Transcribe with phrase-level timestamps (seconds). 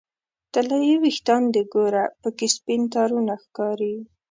[0.53, 3.95] طلایې ویښان دې ګوره پکې سپین تارونه ښکاري